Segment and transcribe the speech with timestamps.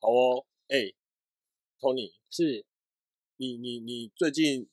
[0.00, 0.92] 好哦，哎
[1.78, 2.64] ，Tony，是，
[3.36, 4.66] 你你你最近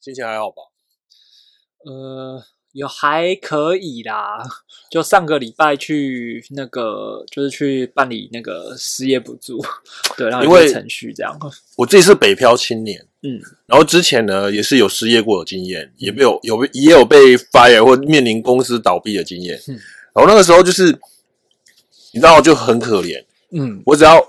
[0.00, 0.62] 心情还好吧？
[1.84, 4.38] 呃，有还可以啦。
[4.88, 9.60] 就上个礼拜去那个，就是去办理那个失业补助，
[10.16, 11.36] 对，然后因为程序这样。
[11.76, 19.60] 我自己是北漂青年，嗯，然后之前呢也是有失业过的经验，也没有有也有被 fire 或面临公司倒闭的经验。
[19.66, 19.80] 嗯
[20.14, 20.92] 然后那个时候就是
[22.12, 24.21] 你知道就很可怜，嗯，我只要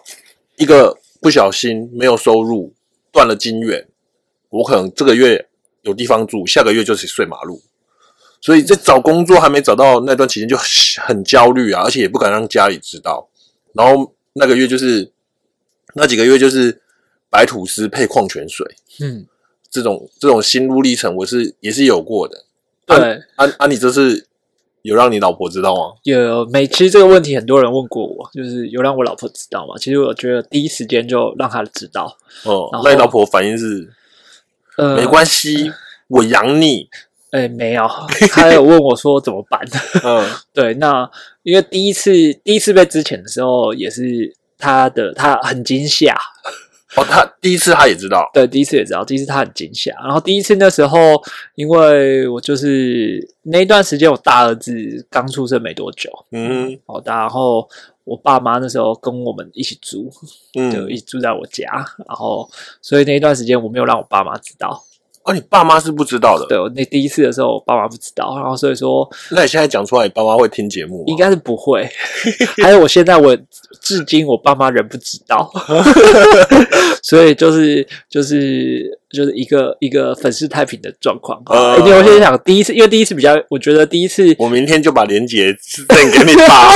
[0.64, 2.73] 一个不小心没有收入，
[3.12, 3.85] 断了金源，
[4.49, 5.49] 我可能这个月
[5.81, 7.62] 有地方住，下个月就是睡马路。
[8.40, 13.30] 所以在找工作还没找到那段期间就很焦虑啊，而且也不敢让家里知道。
[13.73, 15.12] 然后那个月就是
[15.95, 16.82] 那几个月就是
[17.30, 18.66] 白吐司配矿泉水，
[19.02, 19.27] 嗯，
[19.70, 22.45] 这种这种心路历程，我是也是有过的。
[22.85, 24.27] 对，啊啊，你这是
[24.83, 25.95] 有让你老婆知道吗？
[26.03, 29.73] 有每其实这个问题很多人问过我，就是有让我老婆知道吗？
[29.79, 32.15] 其实我觉得第一时间就让她知道。
[32.43, 33.90] 哦、然后那你老婆反应是
[34.77, 35.71] 呃，没关系，
[36.07, 36.87] 我养你。
[37.31, 37.87] 哎，没有，
[38.31, 39.59] 她有问我说怎么办。
[40.03, 41.09] 嗯 对，那
[41.41, 42.12] 因为第一次
[42.43, 46.15] 第一次被之前的时候，也是她的她很惊吓。
[46.96, 49.91] 哦，他第一次他也知道，对，第一次也知道，第一次他很惊吓。
[50.04, 51.22] 然后第一次那时候，
[51.55, 54.72] 因为我就是那一段时间，我大儿子
[55.10, 57.68] 刚出生没多久，嗯好的，然后
[58.04, 60.12] 我爸妈那时候跟我们一起住，
[60.54, 61.66] 就嗯，一起住在我家，
[62.08, 62.49] 然后
[62.82, 64.84] 所以那一段时间我没有让我爸妈知道。
[65.25, 71.03] 哦，你爸妈是不知道的，对我那第一次的时候，我爸妈不知道，然后所以说那你现在讲出来，你爸妈会听节目吗？
[71.07, 71.90] 应该是不会。
[72.62, 73.38] 还有我现在我
[73.81, 75.52] 至今我爸妈仍不知道，
[77.02, 81.41] 所以就是就是就是一个一个粉饰太平的状况。
[81.46, 85.56] 呃因为我现在想第一次，因为第一次比较，我觉得第一次我明天就把链接
[85.88, 86.69] 赠给你爸。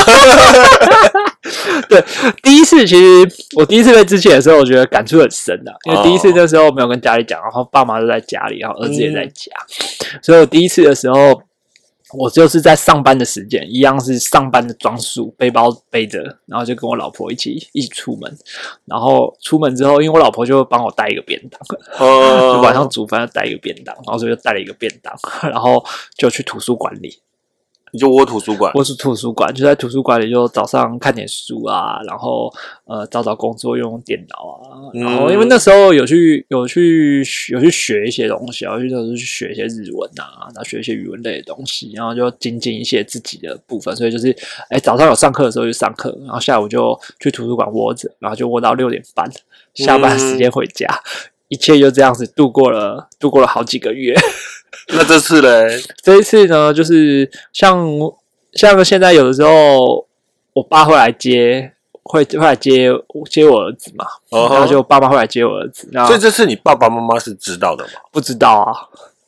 [1.88, 2.02] 对
[2.42, 9.52] 第一次，其实我第一次被之前的时候，我觉得感触很深的、因为第一次那时候没有跟家里讲，然后爸妈都在家里，然后儿子也在家，
[10.22, 11.42] 所以我第一次的时候。
[12.14, 18.34] 我就是在上班的时间，一样是上班的装束，背包背着，然后就跟我老婆一起一起出门。
[18.86, 21.60] 然后出门之后，因为我老婆就会帮我带一个便当，
[22.00, 25.14] 就呃晚上煮饭要带一个便当，然后所以就带了一个便当，
[25.50, 25.84] 然后
[26.16, 27.20] 就去图书馆里。
[27.92, 32.52] 你就窝图书馆，窝是图书馆，就在图书馆里，就早上看点书啊，然后
[32.84, 44.36] 呃找找工作用用电脑啊，然后因为那时候有去有去有去学一些东西啊，有时候去学一些日文啊，然后学一些语文类的东西，然后就精进一些自己的部分，所以就是
[44.68, 49.30] 哎早上有上课的时候就上课，然后下午就去图书馆窝着，然后就窝到六点半，
[49.74, 50.86] 下班时间回家。
[51.48, 54.14] 一切就这样子度过了，度过了好几个月。
[54.88, 57.86] 那这次嘞，这一次呢，就是像
[58.52, 60.06] 像现在有的时候，
[60.54, 61.72] 我爸会来接，
[62.02, 62.90] 会会来接
[63.30, 67.90] 接我儿子嘛，哦然后就爸妈会来接我儿子，所以这次你爸爸妈妈是知道的吗？
[68.10, 68.72] 不知道啊，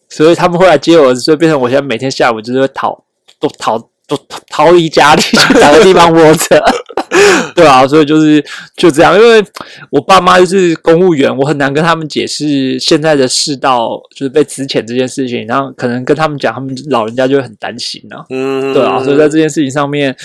[0.08, 3.02] 所以他们会来接我儿子，所以变成我现在每天下午就是会逃，
[3.38, 6.64] 都逃都逃逃离家里去 找个地方窝着。
[7.54, 8.44] 对啊，所以就是
[8.76, 9.44] 就这样，因为
[9.90, 18.24] 我爸妈就是公务员，我很难跟他们解释现在的世道就是被资遣这件事情，然后可能跟他们讲，他们老人家就会很担心啊。
[18.30, 20.16] 嗯，对啊，所以在这件事情上面，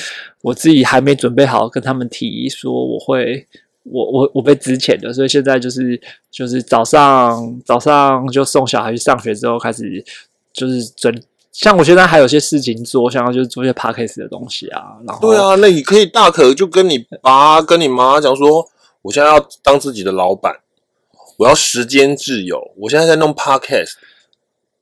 [0.44, 3.46] 我自己还没准备好跟他们提说我会。
[3.88, 6.02] 我我我被资遣的，所以现在就是
[6.32, 10.04] 就是早上早上就送小孩去上学之后开始
[10.52, 11.16] 就是准，
[11.58, 18.70] 像我现在还有些事情做，想要就是做一些 podcast 的东西啊，然后对啊，那你可以大可就跟你爸跟你妈讲说，
[19.02, 20.54] 我现在要当自己的老板，
[21.38, 23.94] 我要时间自由，我现在在弄 podcast，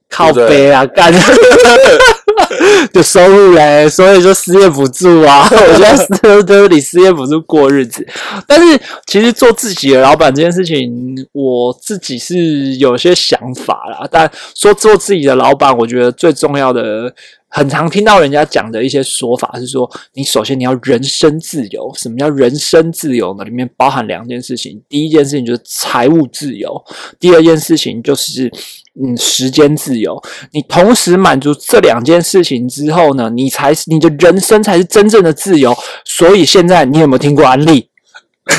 [0.10, 1.14] 靠背啊，干
[2.94, 8.06] 的收入嘞，所以就失业补助啊， 我现在是都是领失业补助过日子。
[8.48, 10.92] 但是其实做自己的老板这件事情，
[11.32, 14.08] 我自己是有些想法啦。
[14.12, 17.14] 但说做自己的老板，我觉得最重要的。
[17.56, 21.94] 很常听到人家讲的一些说法是说，你首先你要人身自由。
[21.94, 23.44] 什么叫人身自由呢？
[23.44, 24.82] 里面包含两件事情。
[24.90, 26.84] 第一件事情就是财务自由，
[27.20, 28.52] 第二件事情就是
[29.02, 30.22] 嗯时间自由。
[30.52, 35.76] 你同时满足这两件事情之后呢，你才是你的人生才是真正的自由。
[36.06, 37.90] 所以现在你有没有听过安利？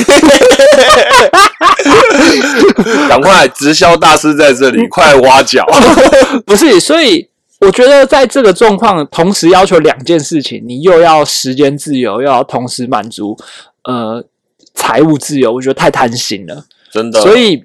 [3.09, 5.65] 赶快直销大师在这里，快挖角。
[6.47, 7.29] 不是，所以
[7.61, 13.37] 我觉得在这个状况，同时要求两件事情，你又要时间自由，又要同时满足
[13.85, 14.25] 呃
[14.75, 16.65] 财务自由，我觉得太贪心了。
[16.91, 17.63] 真的，所以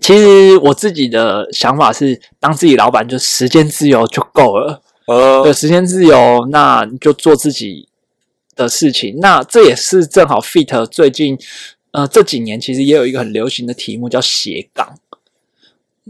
[0.00, 4.82] 其实我自己的想法是，当自己老板就时间自由就够了。
[5.06, 7.88] 呃对，时间自由，那你就做自己
[8.56, 9.18] 的事情。
[9.20, 11.38] 那这也是正好 fit 最近
[11.92, 14.94] 呃，这几年其实也有一个很流行的题目叫斜杠，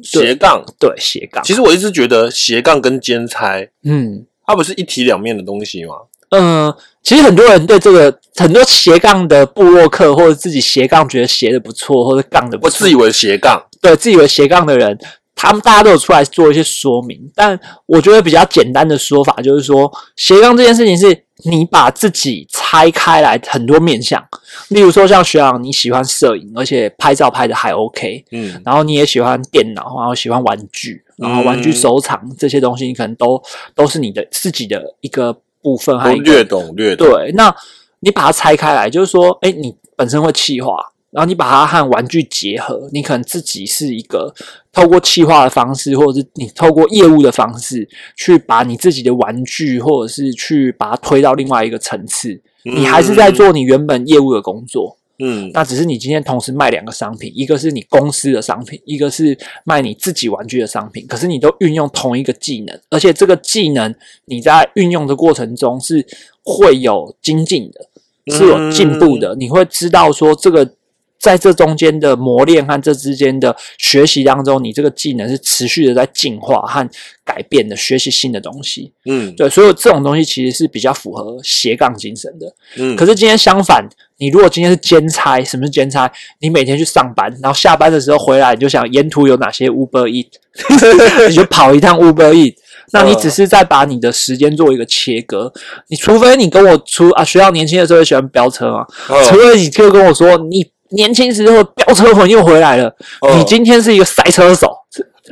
[0.03, 4.27] 斜杠，对斜杠，其实我一直觉得斜杠跟兼差，嗯。
[4.47, 5.95] 它不是一体两面的东西吗？
[6.31, 14.99] 嗯，其实很多人对这个很多斜杠的部落客或者自己斜杠觉得斜的不错，或者杠的不错，我自以为斜杠，对自以为斜杠的人，
[15.35, 24.23] 他们大家都有出来做一些说明，但我觉得比较简单的说法就是说，斜杠这件事情是你把自己拆开来很多面向，
[24.69, 28.61] 例如说像学长你喜欢摄影，而且拍照拍的还 OK，嗯。
[28.65, 31.73] 然后你也喜欢电脑，然后喜欢玩具，然后玩具嗯。
[31.73, 33.43] 收藏、这些东西，你可能都
[33.75, 37.55] 都是你的自己的一个部分，还略懂略懂，对，那
[38.01, 44.33] 你把它拆开来，就是说，哎，你本身会气化，然后你把它和玩具结合，你可能自己是一个
[44.73, 52.41] 透过气化的方式，或者是你透过业务的方式，去把你自己的玩具，或者是去把它推到另外一个层次。
[52.63, 61.07] 你还是在做你原本业务的工作，嗯，那只是你今天同时卖两个商品，一个是你公司的商品，一个是卖你自己玩具的商品。
[61.07, 63.93] 可是你都运用同一个技能，而且这个技能
[64.27, 66.07] 你在运用的过程中是
[66.45, 69.35] 会有精进的，是有进步的。
[69.37, 70.71] 你会知道说这个
[71.21, 76.89] 在这中间的磨练和这之间的学习当中，你这个技能是持续的在进化和
[77.25, 78.93] 改变的，学习新的东西。
[79.05, 82.53] 嗯对，所以这种东西其实是比较符合斜杠精神的。
[82.79, 83.87] 嗯，可是今天相反，
[84.17, 86.11] 你如果今天是兼差，什么是兼差？
[86.41, 90.31] 你每天去上班，然后下班的时候回来，你就想沿途有哪些 Uber Eat，
[91.29, 92.55] 你就跑一趟 Uber Eat。
[92.93, 95.53] 那你只是在把你的时间做一个切割，
[95.89, 102.95] 你除非你跟我出啊，学校年轻的时候也喜欢飙车嘛，除嗯非你就跟我说你年轻时候飙车魂又回来了，
[103.27, 104.73] 嗯你今天是一个赛车手，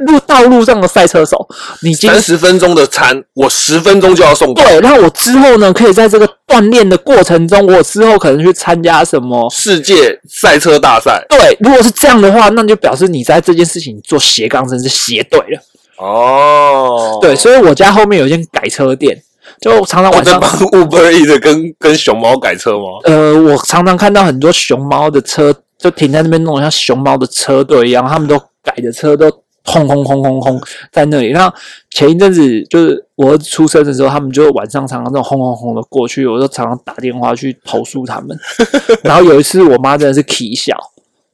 [0.07, 1.49] 路道路上的赛车手，
[1.83, 4.63] 你今三十分钟的餐，我十分钟就要送到。
[4.63, 9.51] 对，那我之后呢，可以在这个锻炼的过程中，我之后可能去参加什么？
[9.51, 15.61] 世界赛车大赛对，如果是这样的话，那就表示你在这件事情做斜杠真是斜对了。
[15.97, 19.21] 哦，对，所以我家后面有一间改车店，
[19.61, 22.85] 就常常晚上，帮 Uber E 的跟跟熊猫改车吗？
[23.05, 29.31] 呃，我常常看到很多熊猫的车就停在那边，弄得像熊猫的车队一样，他们都改的车都
[29.65, 30.61] 轰轰轰轰轰
[30.93, 31.29] 在那里。
[31.29, 31.55] 然后
[31.91, 38.37] 前一阵子就是我儿子出生的时候，他们就晚上常常这种轰轰轰的过去，我就常常打电话去投诉他们。
[39.03, 40.75] 然后有一次，我妈真的是啼笑。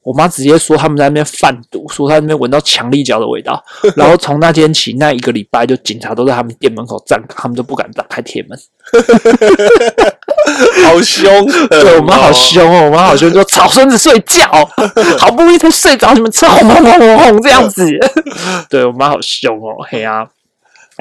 [0.04, 3.64] 我妈直接说他们在那边贩毒，说他那边闻到强力胶的味道，
[3.96, 8.58] 然后从那天起，那一个礼拜就警察都在他们店门口站岗，他们都不敢打开铁门。
[10.84, 11.46] 好凶！
[11.70, 14.46] 对我们好凶哦，我们好凶，说吵孙子睡觉，
[15.18, 17.88] 好不容易才睡着，你们吃轰轰轰轰轰这样子。
[18.68, 20.26] 对我们好凶哦，嘿啊。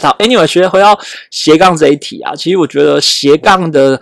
[0.02, 0.98] 好，Anyway，学回到
[1.30, 4.00] 斜杠这一题啊，其实我觉得斜杠的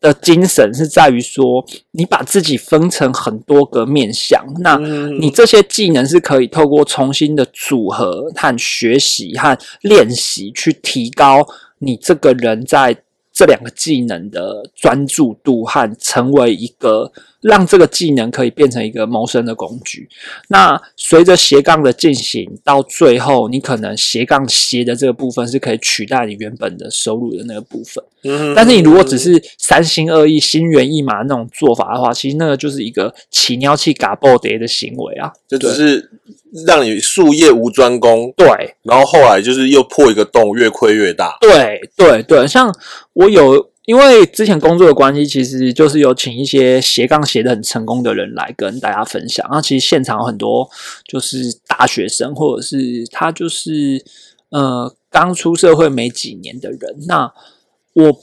[0.00, 11.46] 的精神是在于说，你把自己分成很多个面向，那嗯你这些技能是可以透过重新的组合和学习和练习，去提高
[11.78, 12.96] 你这个人在
[13.38, 20.08] 这两个技能的专注度和成为一个让这个技能可以变成一个谋生的工具。
[20.48, 28.02] 那随着斜杠的进行，到最后你可能斜杠斜的这个部分是可以取代你原本的收入的那个部分。
[28.24, 35.30] 嗯但是你如果只是三心二意、心猿意马那种做法的话，其实那个就是一个起尿气、嘎爆碟的行为啊。
[35.46, 36.10] 就只是
[36.66, 38.46] 让你术业无专攻，对
[38.82, 41.36] 然后后来就是又破一个洞，越亏越大。
[41.40, 42.74] 对对对，像
[43.12, 49.46] 我有因为之前工作的关系，其实就是有请一些斜杠斜的很成功的人来跟大家分享。
[49.50, 50.68] 那其实现场有很多
[51.06, 54.04] 就是大学生，或者是他就是
[54.50, 56.80] 呃刚出社会没几年的人。
[57.06, 57.32] 那
[57.94, 58.20] 我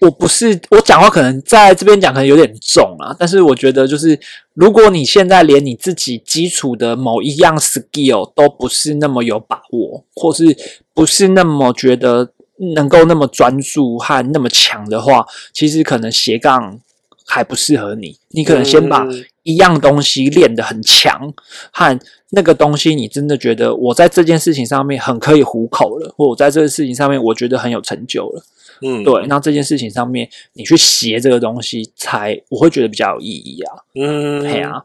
[0.00, 4.18] 我不是我讲话可能在这边讲可能有点重啊，但是我觉得就是
[4.54, 10.56] 如果你现在连你自己基础的某一样 skill 都不是那么有把握，或是
[10.94, 12.32] 不是那么觉得
[12.74, 16.80] 能够那么专注和那么强的话，其实可能斜杠
[17.26, 18.16] 还不适合你。
[18.30, 19.06] 你可能先把
[19.42, 21.32] 一样东西练得很强，
[21.72, 28.42] 和那个东西你真的觉得我在这件事情上面很可以糊口了，或我在这个事情上面我觉得很有成就了。
[28.82, 33.72] 嗯，对，那这件事情上面你去写这个东西才，我会觉得比较有意义啊。
[33.94, 34.82] 嗯，对啊，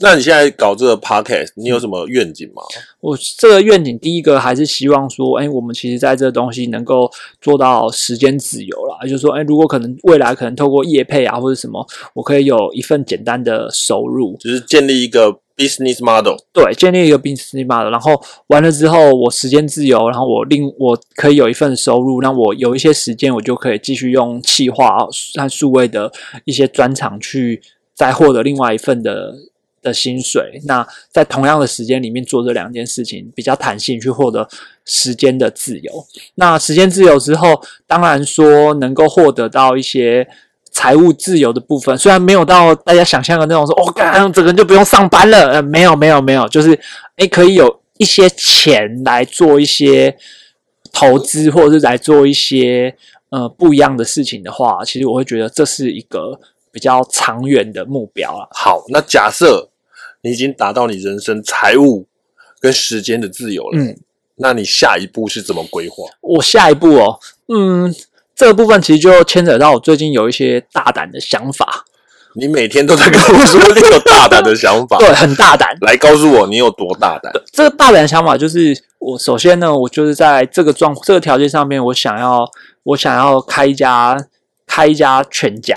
[0.00, 2.62] 那你现在搞这个 podcast，你有什么愿景吗？
[3.00, 7.10] 我这个愿景，第一个还是希望说，哎，我们其实在这个东西能够
[7.40, 16.36] 做到时间自由啦，也就是说，哎，如果可能未来可能透过业配啊或者什么，我可以有一份简单的收入，就是建立一个 business model。
[16.52, 24.96] 对，建立一个 business model，然后完了之后，我时间自由，然后我另我可以有一份收入，那我有一些时间，我就可以继续用企划
[25.34, 26.12] 和数位的
[26.44, 27.60] 一些专长去
[27.94, 29.34] 再获得另外一份的
[29.82, 30.60] 的薪水。
[30.66, 34.48] 那在同样的时间里面做这两件事情，比较弹性去获得
[34.84, 36.06] 时间的自由。
[36.36, 40.28] 那时间自由之后，当然说能够获得到一些
[40.78, 45.48] 财务自由的部分，虽然没有到大家想象的那种说，哦，干整个人就不用上班了。
[45.54, 46.78] 呃，没有，没有，没有，就是
[47.16, 50.16] 诶，可以有一些钱来做一些
[50.92, 52.94] 投资，或者是来做一些
[53.30, 56.38] 呃不一样的事情的话，其实我会觉得这是一个
[56.70, 58.48] 比较长远的目标了。
[58.52, 59.70] 好，那假设
[60.20, 62.06] 你已经达到你人生财务
[62.60, 63.98] 跟时间的自由了，嗯，
[64.36, 66.04] 那你下一步是怎么规划？
[66.20, 67.18] 我下一步哦，
[67.48, 67.92] 嗯，
[68.38, 71.84] 这个部分其实就牵扯到我最近有一些大胆的想法，
[72.36, 75.76] 你每天都在跟我说你有大胆的想法， 对，很大胆。
[75.80, 77.32] 来告诉我你有多大胆。
[77.52, 82.48] 这个大胆的想法就是，我首先呢，我就是在这个状这个条件上面，我想要
[82.84, 84.16] 我想要开一家
[84.68, 85.74] 开一家全家，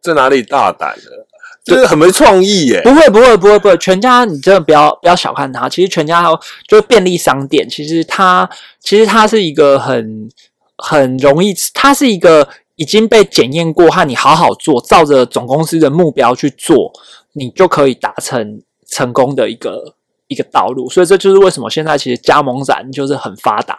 [0.00, 1.26] 这哪里大胆了？
[1.66, 2.80] 这个很没创意耶。
[2.82, 6.34] 不会不会不会不会，全家你真的不要不要小看它，其实全家它
[6.66, 8.48] 就是便利商店，其实它
[8.80, 10.30] 其实它是一个很
[10.78, 16.92] 很容易，它是一个已经被检验过，和你好好做，照着总公司的目标去做，
[17.32, 19.94] 你就可以达成成功的一个
[20.28, 20.90] 一个道路。
[20.90, 23.78] 所以这就是为什么现在其实加盟展就是很发达。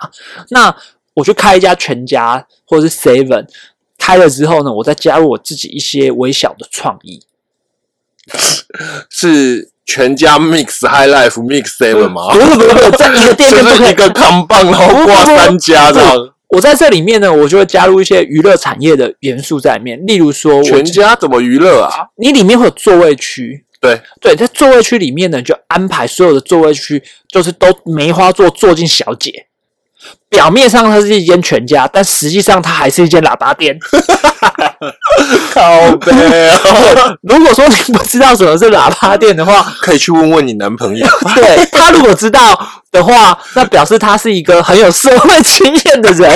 [0.50, 0.76] 那
[1.14, 3.48] 我去开一家全家或者是 Seven，
[3.98, 7.22] 开了之后呢，我再加入我自己一些微小的创意。
[9.12, 12.34] 是全家 Mix High Life Mix Seven 吗？
[12.34, 16.30] 不是不是不是，在一个店就是一个扛棒，然后挂三家这样。
[16.50, 22.08] 我在这里面呢，我就会加入一些娱乐产业的元素在里面，例如说我，全家怎么娱乐啊？
[22.18, 29.48] 你里面会有座位区，对，对，在座位区里面呢，就安排所有的座位区，就是都梅花座坐进小姐。
[30.30, 33.78] 表面上它是一间全家，但实际上它还是一间喇叭店。
[35.54, 36.12] 靠背
[36.50, 41.08] 哦， 如果说你不知道什么是喇叭店的话，可以去问问你男朋友。
[41.36, 42.40] 对他如果知道
[42.92, 46.32] 的话，那表示他是一个很有社会经验的人。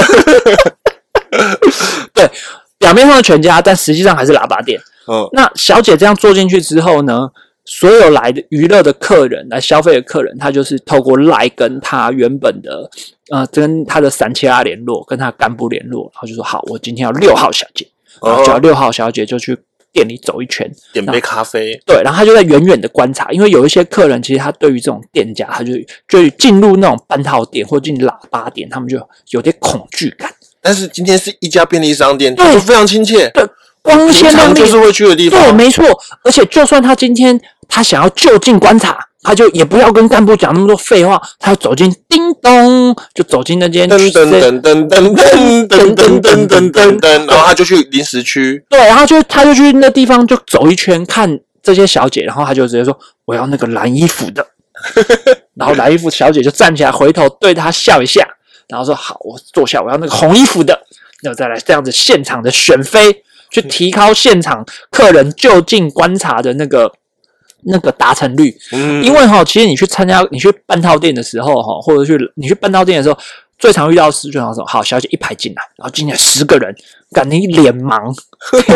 [2.13, 2.29] 对，
[2.77, 4.79] 表面上是全家，但实际上还是喇叭店。
[5.07, 7.29] 嗯，那小姐这样坐进去之后呢，
[7.65, 12.89] 所有来的娱乐的客人、来消费的客人，他就是透过来跟他原本的
[13.31, 17.87] 呃，跟他的三七二联络，跟他干部联络，然后就说好，我今天要六号小姐，
[18.21, 19.57] 然后六号小姐就去
[19.91, 21.79] 店里走一圈，点杯咖啡。
[21.85, 25.73] 对，然后她就在远远的观察，因为有一些客人其实他对于这种店家，他就
[26.07, 28.97] 就进入那种半套店或进喇叭店，他们就
[29.31, 30.31] 有点恐惧感。
[30.61, 33.43] 但是今天是一家便利商店，对就非常亲切，对，
[33.81, 35.85] 光鲜亮丽，常就是会去的地方对，没错。
[36.23, 54.45] 而且就算他今天他想要就近观察，他就也不要跟干部讲那么多废话，他要走进叮咚，就走进那间噔噔噔噔噔噔噔噔噔噔噔，然后他就去临时区，对，然后就他就去那地方就走一圈看这些小姐，然后他就直接说我要那个蓝衣服的，
[55.55, 58.25] 然后蓝衣服小姐就站起来回头对他笑一下，
[58.69, 60.79] 然后说好，我坐下，我要那个红衣服的，
[61.23, 66.89] 那再来这样子现场的选妃，去提高现场客人就近观察的那个
[67.63, 73.17] 那个达成率，嗯，因为哈，其实你去参加你去半套店的时候哈，或者去你去半套店的时候，
[73.57, 74.65] 最常遇到的事就是什么？
[74.65, 76.73] 好，小姐一排进来，然后进来十个人，
[77.11, 78.13] 感觉一脸盲，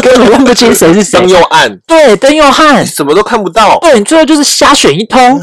[0.02, 1.30] 根本分不清谁是谁灯。
[1.30, 3.78] 又暗，对，灯又暗，什么都看不到。
[3.80, 5.42] 对你最后就是瞎选一通。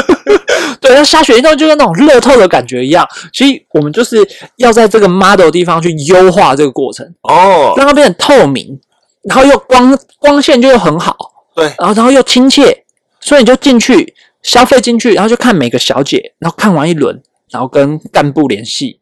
[0.80, 3.06] 对，那瞎选一通就跟那种乐透的感觉一样。
[3.32, 4.16] 其实我们就是
[4.56, 8.78] 要在这个 model 地方去优化这个过程，哦，让它变得透明，
[9.22, 11.16] 然后又光光线就又很好。
[11.54, 12.84] 对，然后然后又亲切，
[13.20, 19.00] 所以你就进去消费进去，然后就看每个小姐，然后看完一轮，然后跟干部联系。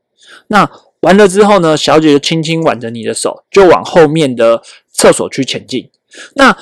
[0.48, 0.68] 那
[1.00, 5.88] 完了之后呢，小姐就轻轻挽着你的手，就往后面的厕所区前进。
[6.34, 6.56] 那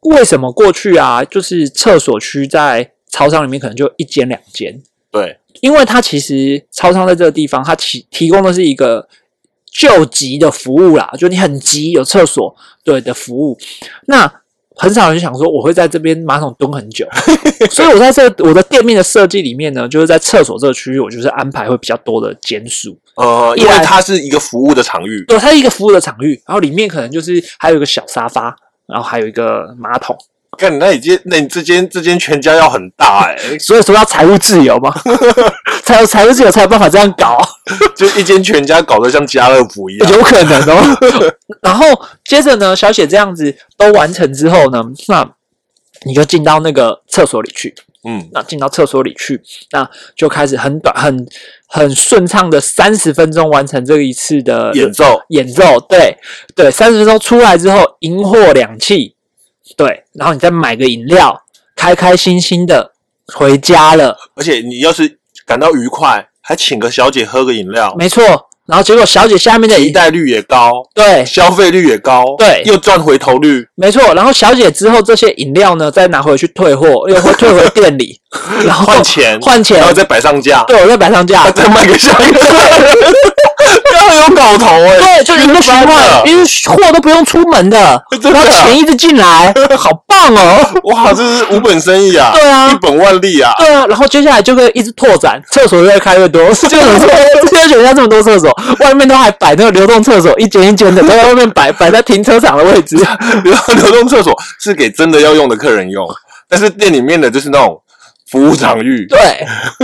[0.00, 1.24] 为什么过去啊？
[1.24, 9.08] 就是厕所区在超商里面可能就一间两间，对，因为它其实超商在这个地方，它提提供的是一个
[9.64, 13.58] 救急的服务啦，就你很急有厕所对的服务。
[14.06, 14.30] 那
[14.78, 17.06] 很少人想说我会在这边马桶蹲很久，
[17.70, 22.96] 所以我在这我的店面的设计里面呢，就是在厕所这个区域，我就是安排会比较多的间数。
[23.16, 28.56] 呃，因为它是一个服务的场域，对，它是一个服务的场域，然后里面可能就是还有一个小沙发，
[28.86, 30.16] 然后还有一个马桶。
[30.56, 34.92] 看，那你这那你这间这间全家要很大哎、所以说要财务自由嘛，
[35.84, 37.38] 才有财务自由才有办法这样搞。
[37.94, 40.10] 就一间全家搞得像家乐福一样。
[40.10, 40.98] 有可能哦。
[41.60, 41.86] 然后
[42.24, 45.28] 接着呢，小雪这样子都完成之后呢，那
[46.04, 47.74] 你就进到那个厕所里去。
[48.04, 51.26] 嗯，那进到厕所里去，那就开始很短、很
[51.66, 55.80] 很顺畅的三十分钟完成这一次的演奏演奏。
[55.88, 56.16] 对
[56.54, 59.12] 对，三十分钟出来之后，银货两讫，
[59.76, 61.42] 对，然后你再买个饮料，
[61.76, 62.92] 开开心心的
[63.34, 68.46] 回家了，而且你要是感到愉快，还请个小姐喝个饮料，没错。
[68.66, 71.24] 然后结果小姐下面的替代率也高，对。
[71.24, 72.62] 消费率也高，对。
[72.66, 74.12] 又赚回头率，没错。
[74.12, 78.20] 然后小姐之后这些饮料呢，再拿回去退货，又会退回店里，
[78.66, 82.50] 然后换钱，换钱然后再摆上架，对，我再摆上架， 再卖给下一个，刚
[84.22, 90.80] 有搞头哎、对，就一个循环，因为货都不用出门的， 真的啊然后钱一直进来， 好棒哦！
[90.84, 97.06] 哇，这是无本生意啊， 对啊一本万利啊，对啊，然后接下来就会一直拓展，厕所越开越多，就怎么说？
[97.50, 102.96] 这些学校这么多厕所，外面都还摆那个流动厕所，一间一间的都在外面摆，摆在停车场的位置。
[103.44, 106.06] 流流动厕所是给真的要用的客人用，
[106.48, 107.80] 但是店里面的就是那种
[108.30, 109.18] 服务场域，对，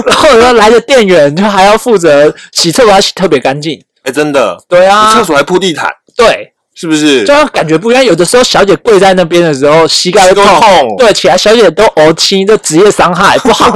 [0.06, 3.80] 然后呢来的店员就还要负责洗厕所，要洗特别干净。
[4.04, 7.34] 哎、真的，对啊厕，所还铺地毯，对，是不是就？
[7.34, 8.04] 要感觉不一样。
[8.04, 13.70] 有的时候小姐跪在那边的时候，膝盖都痛，痛对，起来小姐都呕青，这职业伤害不好。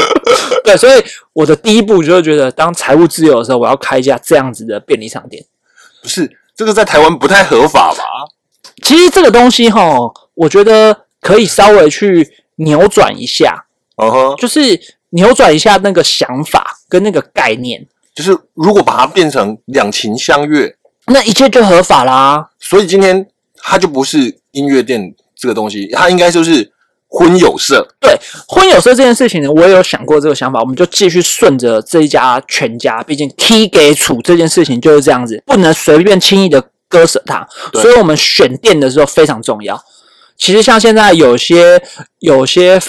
[0.64, 5.44] 对，所以我的第一步就是觉得，当财务自由的时候，我要开一家这样子的便利商店。
[6.02, 8.04] 不是这个在台湾不太合法吧？
[8.82, 9.82] 其实这个东西哈，
[10.34, 13.64] 我觉得可以稍微去扭转一下，
[13.96, 14.60] 嗯哼，就是
[15.10, 20.76] 扭转一下那个想法跟那个概念，就是如果把它变成两情相悦，
[21.06, 22.50] 那一切就合法啦。
[22.58, 23.26] 所以今天
[23.56, 26.72] 它就不是音乐店这个东西，它应该就是
[27.08, 27.86] 婚友社。
[28.00, 39.80] 对婚友社这件事情呢，我也有想过这个想法，我们就继续顺着这一家全家，毕竟 T 给处这件事情就是这样子，不能随便轻易的割舍它，对所以我们选店的时候非常重要。
[40.36, 41.82] 其实像现在有些
[42.20, 42.80] 有些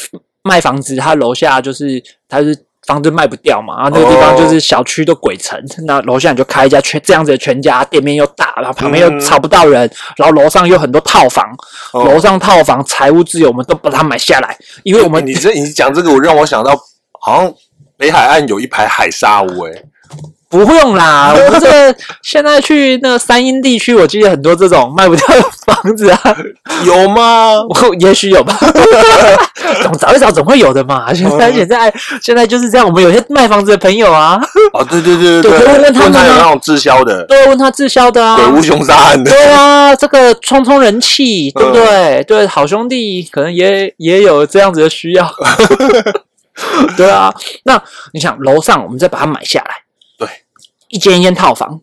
[0.41, 11.45] 卖房子，他楼下就是他是房子卖不掉嘛，然后那个地方就是小区都鬼城，那楼下你就开一家全这样子的全家，店面又大，然后旁边又吵不到人，然后楼上又很多套房，
[11.93, 12.05] 哦。
[12.05, 16.75] 楼上套房财务自由，我们都把它买下来，因为我们你这你讲这个，我让我想到
[17.19, 17.53] 好像
[17.97, 19.85] 北海岸有一排海沙屋、欸，
[20.51, 26.37] 不用啦， 我们这个现在去那个三英地区，我记得很多这种卖不掉的房子啊，
[26.85, 27.53] 有吗？
[27.61, 28.55] 我 也许有吧，
[29.81, 31.13] 总找一找总会有的嘛。
[31.13, 34.37] 现在现在现在就是这样，我们有些卖房子的朋友啊，
[34.73, 36.27] 哦，对对对对问问他们啊。
[36.27, 37.23] 有那种滞销的。
[37.25, 42.23] 对问他滞销的啊，鬼屋凶杀案的，对啊，这个冲冲人气，对不对？
[42.27, 45.31] 对，好兄弟可能也也有这样子的需要。
[46.97, 47.33] 对啊，
[47.63, 47.81] 那
[48.13, 49.90] 你想楼上我们再把它买下来，对，
[50.91, 51.81] 一间一间套房，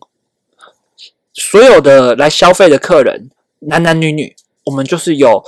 [1.33, 5.43] 所有的来消费的客人，男男女女，我们就是有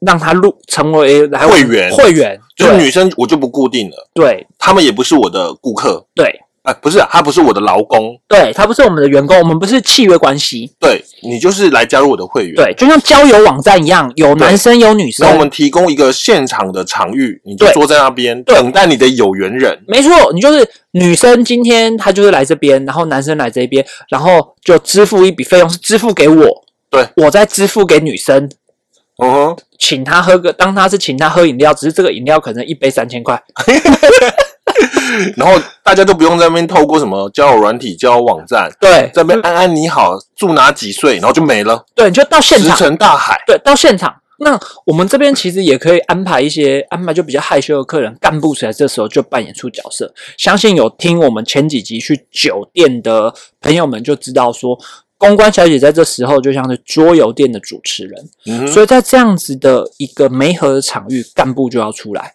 [0.00, 19.80] 让他入成为来会员会员，就是女生我就不固定了，对他们也不是我的顾客，对哎、不是，他不是我的劳工，对，他不是我们的员工，我们不是契约关系，对你就是来加入我的会员，对，就像交友网站一样，有男生有女生那我，们提供一个现场的场域，你就坐在那边等待你的有缘人。
[19.86, 27.06] 没错，你就是女生，今天她就是来这边，然后男生来这边，然后就支付一笔费用，是支付给我，对。
[27.14, 28.50] 我再支付给女生，
[29.22, 33.40] 嗯哼，请他喝个，当他是请他喝饮料，只是这个饮料可能一杯三千块，
[35.36, 43.42] 然后大家都不用在那边透过什么交友软体、交友网站，对在那边安安你好，住哪几岁，然后就没了，对，你就到现场石，沉大海。
[43.46, 44.14] 对，到现场。
[44.38, 50.12] 那我们这边其实也可以安排一些安排就比较害羞的客人，干部起来这时候就扮演出角色。
[50.36, 54.78] 相信有听我们前几集去酒店的朋友们就知道说，
[55.16, 62.34] 公关小姐在这时候就像是桌游店的主持人，嗯，所以在这样子的一个媒合的场域，干部就要出来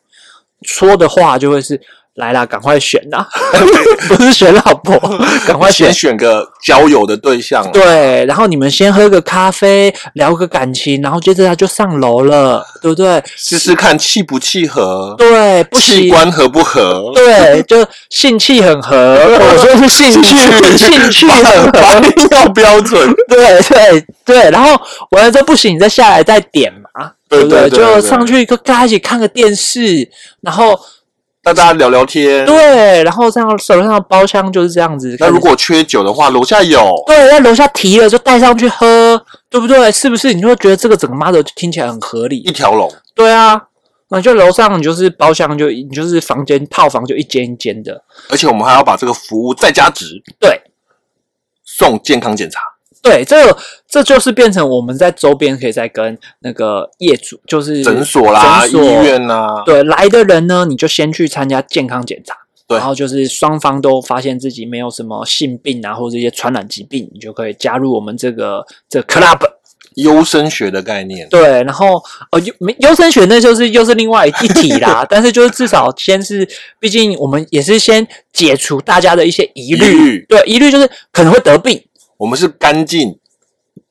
[0.63, 1.79] 说的话就会是
[2.15, 3.25] 来啦，赶快选呐、
[4.09, 4.99] 不是选老婆，
[5.47, 6.11] 赶快选先。
[6.11, 13.23] 选个交友的对象，对，然后你们先喝个咖啡，聊个感情，然后接着他就上楼了，对不对？
[13.37, 20.35] 试试看契不契合，对，不行，器官合不合，对，就性气很合， 我说是兴趣，
[20.77, 23.09] 兴趣很发合，音要标准。
[23.29, 24.77] 对对对，然后
[25.11, 27.69] 完了之后不行，你再下来再点嘛，对不对？
[27.69, 30.09] 就上去跟大家一起看个电视，
[30.41, 30.77] 然后
[31.43, 32.45] 大家聊聊天。
[32.45, 35.15] 对，然后这样手上的包厢就是这样子。
[35.19, 36.93] 那如果缺酒的话，楼下有。
[37.07, 39.91] 对在楼下提了就带上去喝，对不对？
[39.91, 40.33] 是不是？
[40.33, 42.51] 你就会觉得这个整个 model 听起来很合理一。
[42.51, 43.59] 条龙，对啊，
[44.09, 48.03] 那就楼上你就是包厢就你就是房间套房就一间一间的。
[48.29, 50.61] 而且我们还要把这个服务再加值，对
[51.65, 52.59] 送健康检查。
[53.01, 62.35] 对，这个这就是变成我们在周边可以再跟那个业主，就是诊所啦、医诊所院啦，对来的人呢，你就先去参加健康检查。
[62.67, 69.39] 对然后就是双方都发现自己没有什么性病啊，或者一些传染疾病，你就可以加入我们这个这个 club。
[69.95, 71.27] 优生学的概念。
[71.27, 76.47] 对，然后呃优没优生学那就是又是另外一体啦， 但是就是至少先是，
[76.79, 81.83] 毕竟我们也是先解除大家的一些疑虑，对，疑虑就是可能会得病，
[82.21, 83.17] 我们是干净、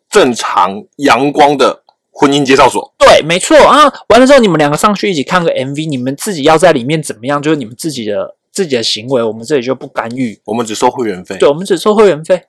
[0.08, 2.94] 正常、阳光的婚姻介绍所。
[2.96, 3.92] 对，没错啊。
[4.08, 10.40] 完了之后，你们两个上去一起看个 MV，你们自己要在里面怎么样，就是你们自己的自己的行为，我们这里就不干预。
[10.44, 12.44] 我们只收会员费，对，我们只收会员费。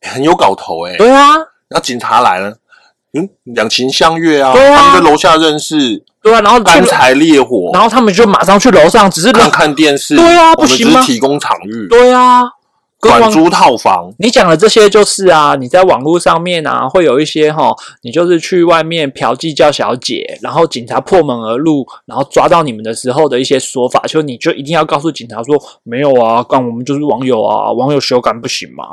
[0.00, 1.36] 很有搞头哎、对啊，
[1.68, 2.56] 然后警察来了，
[3.12, 12.42] 嗯，两情相悦啊，对啊他们在楼下认识，对啊，然后去干柴烈火，然后他们就马上去楼上，只是看看电视，对啊不行吗只是提供场域，对啊，
[13.02, 28.84] 短租套房，你讲的这些就是啊，你在网络上面啊，会有一些哈，你就是去外面嫖妓叫小姐，然后警察破门而入，然后抓到你们的时候的一些说法，就你就一定要告诉警察说没有啊，干我们就是网友啊，网友修改不行吗？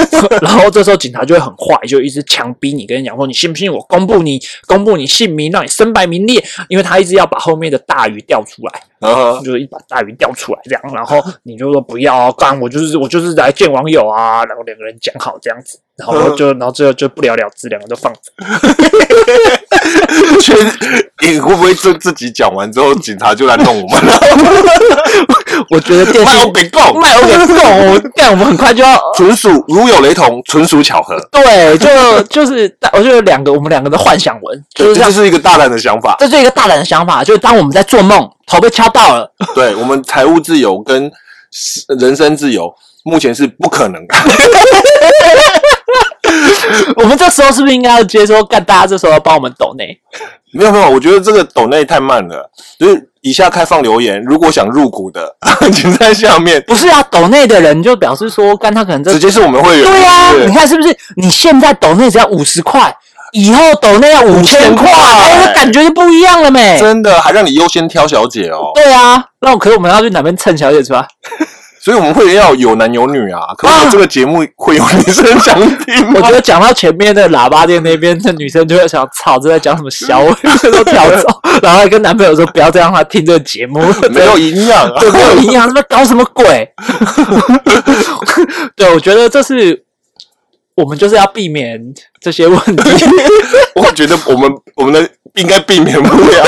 [0.40, 8.82] 然后这时候警察就会很坏，就一直强逼你，跟你讲说你信不信我公布你公布你姓名，让你身败名裂，因为他一直要把后面的大鱼钓出来。
[9.00, 18.20] 然后就是一把大鱼钓出来这样，然后你就说不要啊，干我就是我就是来见网友啊，然后两个人讲好这样子，然后就然后最后就不了了之，两个就放着。
[20.40, 20.54] 确
[21.26, 24.20] 你会不会这自己讲完之后，警察就来弄我们了？
[25.70, 31.18] 我觉得电视卖我给供，卖我 给送，我干我们很快就要纯属如有雷同，纯属巧合。
[31.32, 36.16] 对，就就是我就有两个我们两个的幻想文，就是这，是一个大胆的想法。
[36.20, 41.10] 这是一个大胆的想法，就是当我们在做梦，头被敲到了， 对我们财务自由跟
[41.98, 42.72] 人身自由，
[43.04, 44.14] 目前是不可能的。
[46.96, 49.98] 我们这时候是不是应该要接说，干大家这时候要帮我们抖内？
[50.52, 52.50] 没有没有，我觉得这个抖内太慢了。
[52.78, 55.34] 就是以下开放留言，如果想入股的，
[55.74, 59.84] 请在下面不是啊，抖内的人就表示说，干他可能这直接是我们会员。
[59.84, 60.96] 对啊，对你看是不是？
[61.16, 62.94] 你现在抖内只要五十块，
[63.32, 66.78] 以后抖内要五千块，5000哎，那感觉就不一样了没？
[66.80, 68.70] 真的还让你优先挑小姐哦。
[68.74, 71.06] 对啊，那我可是我们要去哪边蹭小姐出来？
[71.88, 73.40] 所以我们会要有男有女啊。
[73.56, 76.16] 可是我这个节目会有女生想听吗？
[76.16, 80.22] 我觉得讲到前面的喇叭店那边，这女生就会想，操，这在讲什么小，
[80.70, 85.00] 都跳走，然后跟男朋友说不要再让他听这个节目，没有营养啊。
[85.00, 86.70] 对，没有营养，他妈搞什么鬼？
[88.76, 89.82] 对，我觉得这是
[90.74, 91.80] 我们就是要避免
[92.20, 92.82] 这些问题。
[93.76, 96.44] 我觉得我们我们的应该避免不了。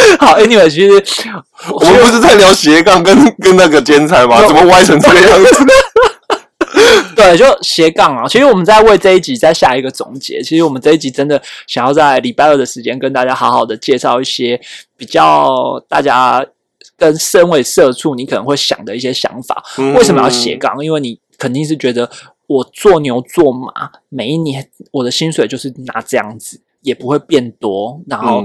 [0.18, 0.92] 好，anyway，其实
[1.72, 4.40] 我们不是在聊斜杠跟跟那个兼差吗？
[4.46, 5.56] 怎么歪成这个样子？
[7.14, 8.26] 对，就斜杠啊。
[8.26, 10.42] 其实我们在为这一集再下一个总结。
[10.42, 14.60] 其实我们这一集真的想要在礼拜二的时间跟大家好好的介绍一些
[14.96, 16.44] 比较大家
[16.96, 19.62] 跟身为社畜你可能会想的一些想法。
[19.94, 20.84] 为什么要斜杠？
[20.84, 22.10] 因为你肯定是觉得
[22.48, 28.44] 我做牛做马，每一年我的薪水就是拿这样子，也不会变多，然后。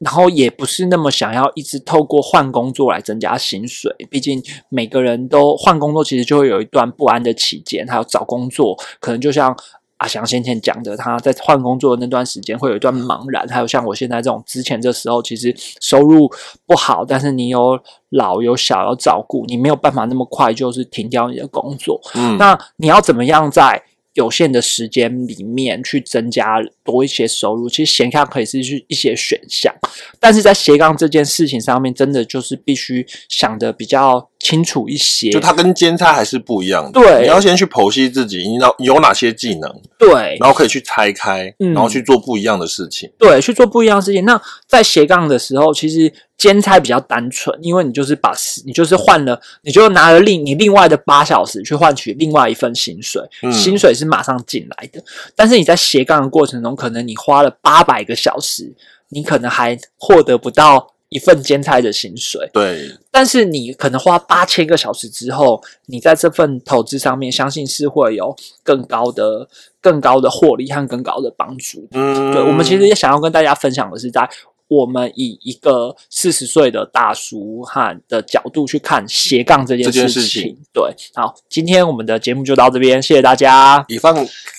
[0.00, 9.56] 嗯然后也不是那么想要一直透过换工作来增加薪水，毕竟每个人都换工作，其实就会有一段不安的期间，还有找工作，可能就像
[9.96, 16.30] 阿翔先前讲的，他在换工作的那段时间会有一段茫然，还有像我现在这种之前这时候其实收入
[16.64, 17.76] 不好，但是你有
[18.10, 23.82] 老有小要照顾，你没有办法那么快就是停掉你的工作，嗯，那你要怎么样在
[24.18, 27.68] 有限的时间里面去增加多一些收入？
[27.68, 29.72] 其实斜杠可以是去一些选项，
[30.18, 35.30] 但是在斜杠这件事情上面，真的就是必须想的比较清楚一些。
[35.30, 36.92] 就它跟兼差还是不一样的。
[36.92, 43.10] 对你要先去剖析自己，你要有哪些技能，对然后可以去拆开，嗯然后去做不一样的事情。
[43.18, 44.24] 对，去做不一样的事情。
[44.24, 48.32] 那在斜杠的时候，其实兼差比较单纯，因为你就是把
[48.64, 55.02] 你就是换了，你就拿了另你另外的八小时去换取另外一份薪水，嗯薪水是马上进来的。
[55.34, 58.72] 但是你在斜杠的过程中，可能你花了八百个小时，
[59.08, 62.48] 你可能还获得不到一份兼差的薪水。
[62.52, 69.48] 对，但是你可能花八千个小时之后，你在这份投资上面，相信是会有更高的、
[69.80, 71.88] 更高的获利和更高的帮助的。
[71.92, 74.28] 嗯，对，我们其实也想要跟大家分享的是，在
[74.68, 83.82] 我们以一个四十岁的大叔和的角度去看斜杠这件事情对，好，今天我们的节目就到这边，谢谢大家。
[83.88, 84.14] 以放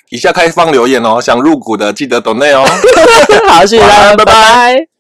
[0.09, 2.63] 以下开放留言哦，想入股的记得懂内哦。
[3.47, 4.98] 好，谢谢大家，拜拜。